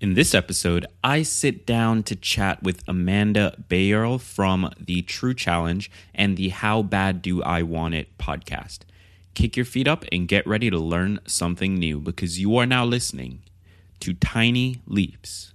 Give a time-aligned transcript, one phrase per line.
[0.00, 5.90] In this episode, I sit down to chat with Amanda Bayerle from the True Challenge
[6.14, 8.80] and the How Bad Do I Want It podcast.
[9.34, 12.84] Kick your feet up and get ready to learn something new because you are now
[12.84, 13.42] listening
[13.98, 15.52] to Tiny Leaps,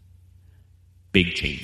[1.13, 1.63] Big Change.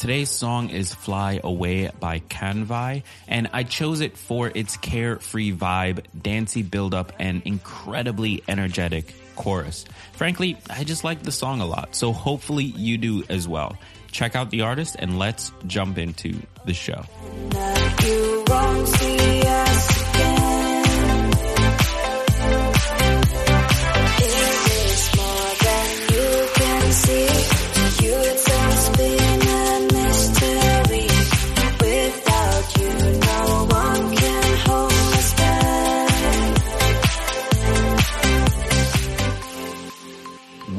[0.00, 6.06] Today's song is Fly Away by Canvai, and I chose it for its carefree vibe,
[6.18, 9.84] dancey build up, and incredibly energetic chorus.
[10.12, 13.76] Frankly, I just like the song a lot, so hopefully you do as well.
[14.10, 16.34] Check out the artist and let's jump into
[16.64, 17.04] the show.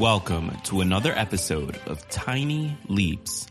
[0.02, 3.46] Welcome to another episode of Tiny Leaps,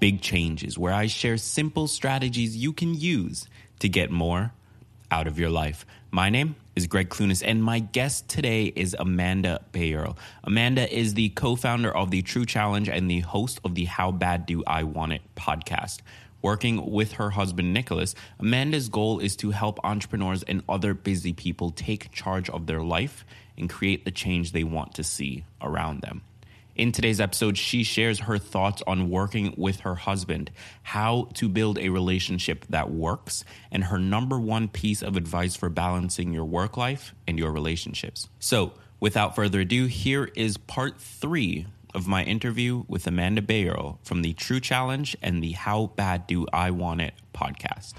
[0.00, 3.46] Big Changes, where I share simple strategies you can use
[3.78, 4.52] to get more
[5.12, 5.86] out of your life.
[6.10, 10.16] My name is Gregg Clunis, and my guest today is Amanda Bayerle.
[10.42, 14.10] Amanda is the co founder of the True Challenge and the host of the How
[14.10, 15.98] Bad Do I Want It podcast.
[16.40, 21.70] Working with her husband Nicholas, Amanda's goal is to help entrepreneurs and other busy people
[21.70, 23.24] take charge of their life
[23.56, 26.22] and create the change they want to see around them.
[26.78, 30.52] In today's episode, she shares her thoughts on working with her husband,
[30.84, 35.68] how to build a relationship that works, and her number one piece of advice for
[35.68, 38.28] balancing your work life and your relationships.
[38.38, 44.22] So, without further ado, here is part three of my interview with Amanda Bayerle from
[44.22, 47.94] the True Challenge and the How Bad Do I Want It podcast.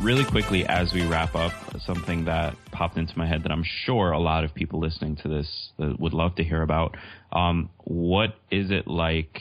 [0.00, 4.12] Really quickly, as we wrap up, something that popped into my head that I'm sure
[4.12, 6.96] a lot of people listening to this would love to hear about.
[7.32, 9.40] Um, what is it like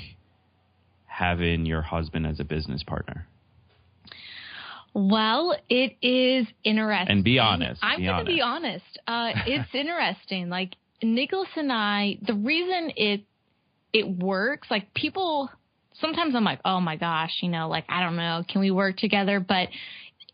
[1.05, 3.27] having your husband as a business partner?
[4.97, 7.17] Well, it is interesting.
[7.17, 7.79] And be honest.
[7.83, 8.83] I'm going to be honest.
[9.05, 10.49] Uh, it's interesting.
[10.49, 13.21] Like Nicholas and I, the reason it
[13.93, 15.51] it works, like people.
[16.01, 18.97] Sometimes I'm like, oh my gosh, you know, like I don't know, can we work
[18.97, 19.39] together?
[19.39, 19.69] But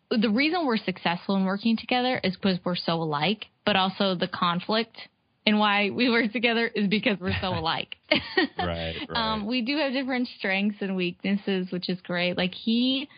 [0.10, 4.30] the reason we're successful in working together is because we're so alike, but also the
[4.30, 4.98] conflict
[5.46, 7.96] and why we work together is because we're so alike.
[8.12, 8.22] right,
[8.60, 9.08] right.
[9.10, 12.38] Um, we do have different strengths and weaknesses, which is great.
[12.38, 13.10] Like he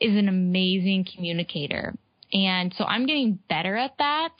[0.00, 1.94] is an amazing communicator.
[2.32, 4.30] And so I'm getting better at that,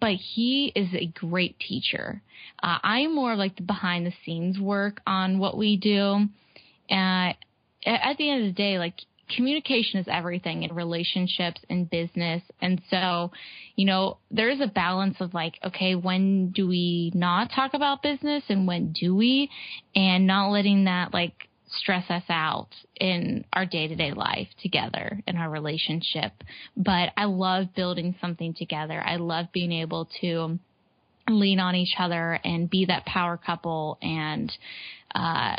[0.00, 2.22] but he is a great teacher.
[2.62, 6.28] Uh, I'm more like the behind the scenes work on what we do.
[6.90, 7.32] Uh,
[7.86, 8.94] at the end of the day, like
[9.34, 12.42] communication is everything in relationships and business.
[12.60, 13.32] And so,
[13.76, 18.44] you know, there's a balance of like, okay, when do we not talk about business
[18.48, 19.50] and when do we?
[19.94, 21.48] And not letting that like
[21.78, 22.68] stress us out
[23.00, 26.32] in our day to day life together in our relationship.
[26.76, 29.02] But I love building something together.
[29.04, 30.58] I love being able to
[31.28, 34.52] lean on each other and be that power couple and,
[35.14, 35.56] uh,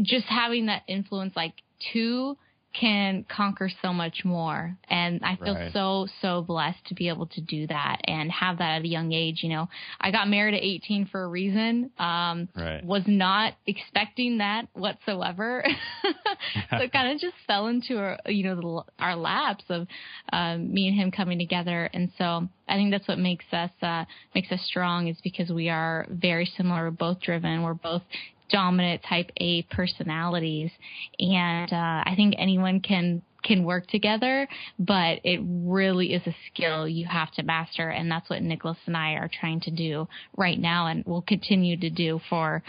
[0.00, 1.52] just having that influence like
[1.92, 2.36] two
[2.72, 4.76] can conquer so much more.
[4.88, 5.72] And I feel right.
[5.72, 9.12] so, so blessed to be able to do that and have that at a young
[9.12, 9.40] age.
[9.42, 9.68] You know,
[10.00, 11.90] I got married at 18 for a reason.
[11.98, 12.84] Um, right.
[12.84, 15.64] was not expecting that whatsoever.
[16.70, 19.88] so it kind of just fell into our, you know, the, our laps of,
[20.32, 21.90] um, me and him coming together.
[21.92, 25.68] And so I think that's what makes us, uh, makes us strong is because we
[25.68, 26.84] are very similar.
[26.84, 27.62] We're both driven.
[27.62, 28.02] We're both
[28.50, 30.70] dominant type A personalities.
[31.18, 34.46] And uh, I think anyone can can work together,
[34.78, 37.88] but it really is a skill you have to master.
[37.88, 41.78] And that's what Nicholas and I are trying to do right now and will continue
[41.78, 42.62] to do for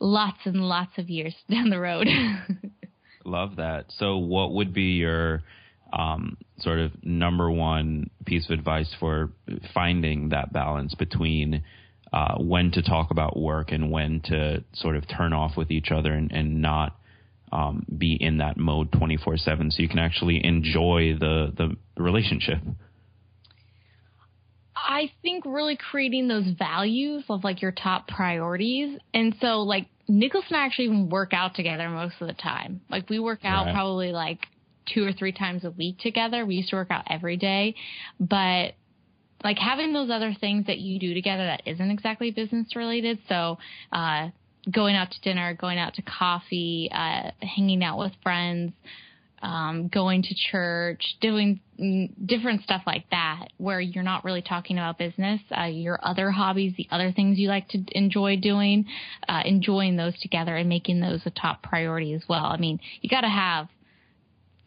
[0.00, 2.06] lots and lots of years down the road.
[3.24, 3.86] Love that.
[3.98, 5.42] So, what would be your
[5.92, 9.32] um, sort of number one piece of advice for
[9.74, 11.62] finding that balance between
[12.12, 15.90] uh, when to talk about work and when to sort of turn off with each
[15.90, 16.96] other and, and not
[17.52, 22.58] um, be in that mode 24 7 so you can actually enjoy the, the relationship?
[24.76, 28.98] I think really creating those values of like your top priorities.
[29.14, 32.82] And so, like, Nicholas and I actually even work out together most of the time.
[32.88, 33.74] Like, we work out right.
[33.74, 34.46] probably like
[34.94, 36.46] two or three times a week together.
[36.46, 37.74] We used to work out every day,
[38.20, 38.74] but
[39.44, 43.18] like having those other things that you do together that isn't exactly business related.
[43.28, 43.58] So,
[43.92, 44.28] uh,
[44.70, 48.72] going out to dinner, going out to coffee, uh, hanging out with friends,
[49.42, 51.60] um, going to church, doing
[52.24, 56.72] different stuff like that, where you're not really talking about business, uh, your other hobbies,
[56.76, 58.86] the other things you like to enjoy doing,
[59.28, 62.46] uh, enjoying those together and making those a top priority as well.
[62.46, 63.68] I mean, you got to have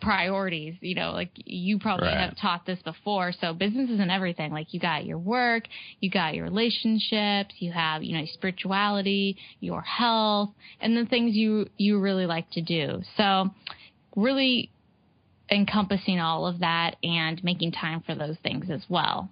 [0.01, 0.75] priorities.
[0.81, 2.29] You know, like you probably right.
[2.29, 3.33] have taught this before.
[3.39, 4.51] So business isn't everything.
[4.51, 5.63] Like you got your work,
[5.99, 11.67] you got your relationships, you have, you know, spirituality, your health, and the things you,
[11.77, 13.01] you really like to do.
[13.17, 13.49] So
[14.15, 14.71] really
[15.51, 19.29] encompassing all of that and making time for those things as well.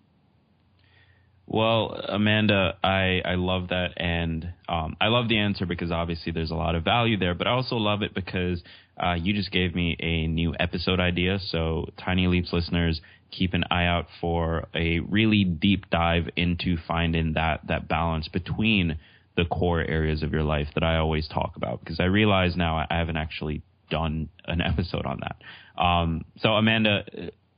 [1.50, 3.94] Well, Amanda, I, I love that.
[3.96, 7.48] And um, I love the answer because obviously there's a lot of value there, but
[7.48, 8.62] I also love it because
[9.02, 11.40] uh, you just gave me a new episode idea.
[11.40, 13.00] So, Tiny Leaps listeners,
[13.32, 19.00] keep an eye out for a really deep dive into finding that, that balance between
[19.38, 22.78] the core areas of your life that I always talk about because I realize now
[22.78, 25.82] I haven't actually done an episode on that.
[25.82, 27.06] Um, so, Amanda,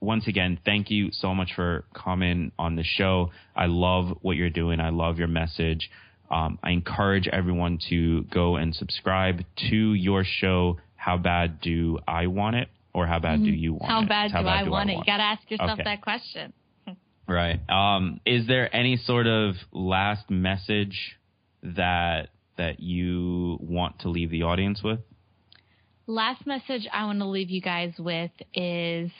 [0.01, 3.31] once again, thank you so much for coming on the show.
[3.55, 4.79] I love what you're doing.
[4.79, 5.89] I love your message.
[6.31, 10.77] Um, I encourage everyone to go and subscribe to your show.
[10.95, 13.55] How bad do I want it, or how bad do mm-hmm.
[13.55, 14.09] you want how it?
[14.09, 15.07] Bad how do bad I do want I want it?
[15.07, 15.83] You got to ask yourself okay.
[15.83, 16.53] that question.
[17.27, 17.59] right.
[17.69, 21.17] Um, is there any sort of last message
[21.63, 24.99] that that you want to leave the audience with?
[26.05, 29.11] Last message I want to leave you guys with is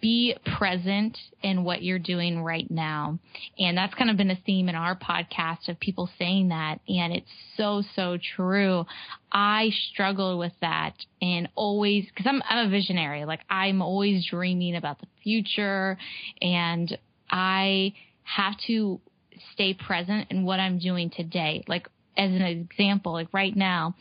[0.00, 3.18] be present in what you're doing right now.
[3.58, 6.80] And that's kind of been a theme in our podcast of people saying that.
[6.88, 8.84] And it's so, so true.
[9.30, 13.24] I struggle with that and always, cause I'm, I'm a visionary.
[13.24, 15.96] Like I'm always dreaming about the future
[16.42, 16.96] and
[17.30, 17.94] I
[18.24, 19.00] have to
[19.52, 21.62] stay present in what I'm doing today.
[21.68, 23.94] Like as an example, like right now,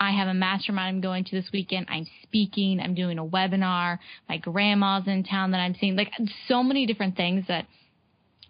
[0.00, 1.86] I have a mastermind I'm going to this weekend.
[1.90, 2.80] I'm speaking.
[2.80, 3.98] I'm doing a webinar.
[4.28, 5.94] My grandma's in town that I'm seeing.
[5.94, 6.10] Like
[6.48, 7.66] so many different things that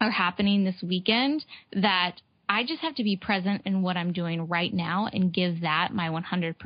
[0.01, 2.21] are happening this weekend that
[2.51, 5.95] I just have to be present in what I'm doing right now and give that
[5.95, 6.57] my 100%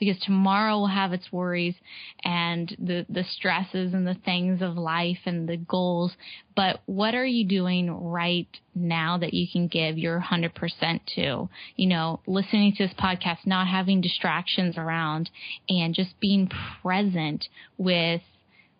[0.00, 1.76] because tomorrow will have its worries
[2.24, 6.16] and the, the stresses and the things of life and the goals.
[6.56, 11.48] But what are you doing right now that you can give your 100% to?
[11.76, 15.30] You know, listening to this podcast, not having distractions around
[15.68, 16.50] and just being
[16.82, 17.46] present
[17.78, 18.22] with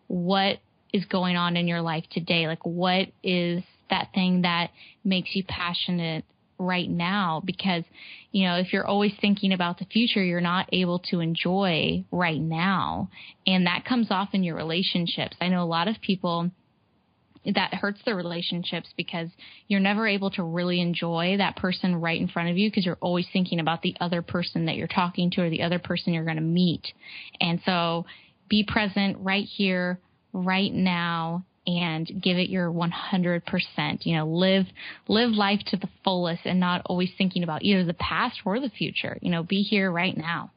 [0.08, 0.58] what
[0.92, 2.48] is going on in your life today.
[2.48, 4.70] Like what is that thing that
[5.04, 6.24] makes you passionate
[6.58, 7.84] right now because
[8.32, 12.40] you know if you're always thinking about the future you're not able to enjoy right
[12.40, 13.10] now.
[13.46, 15.36] And that comes off in your relationships.
[15.40, 16.50] I know a lot of people
[17.54, 19.28] that hurts their relationships because
[19.68, 22.98] you're never able to really enjoy that person right in front of you because you're
[23.00, 26.24] always thinking about the other person that you're talking to or the other person you're
[26.24, 26.92] going to meet.
[27.40, 28.06] And so
[28.48, 30.00] be present right here
[30.32, 34.06] right now and give it your 100%.
[34.06, 34.66] You know, live,
[35.08, 38.70] live life to the fullest and not always thinking about either the past or the
[38.70, 39.18] future.
[39.20, 40.50] You know, be here right now.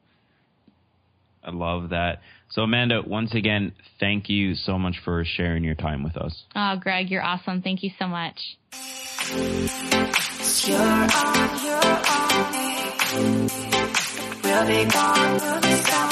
[1.42, 2.20] I love that.
[2.50, 6.44] So, Amanda, once again, thank you so much for sharing your time with us.
[6.54, 7.62] Oh, Gregg, you're awesome.
[7.62, 8.56] Thank you so much.
[10.66, 11.08] You're on,
[11.64, 11.80] you're
[16.02, 16.09] on.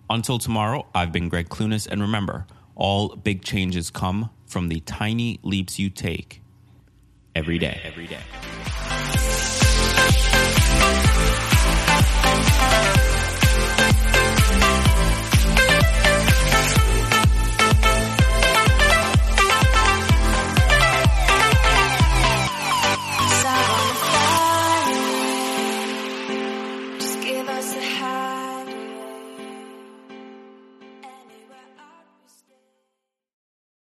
[0.09, 2.45] Until tomorrow, I've been Gregg Clunis, and remember,
[2.77, 6.43] all big changes come from the tiny leaps you take
[7.33, 7.81] every day.
[7.83, 8.21] Every day.